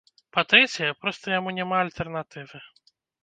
[0.35, 2.63] Па-трэцяе, проста яму няма альтэрнатывы.